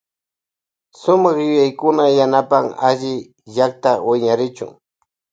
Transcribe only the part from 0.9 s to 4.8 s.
Sumak yuyaykuna yanapan aylly llakta wiñarichu.